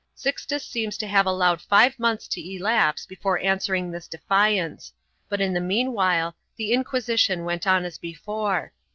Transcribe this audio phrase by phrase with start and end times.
[0.15, 4.91] 2 Sixtus seems to have allowed five months to elapse before answering this defiance,
[5.29, 8.73] but in the meanwhile the Inquisition went on as before.